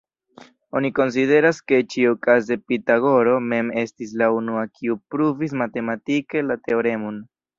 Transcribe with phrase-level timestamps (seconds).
[0.77, 7.21] Oni konsideras ke ĉiukaze Pitagoro mem estis la unua kiu pruvis matematike la teoremon.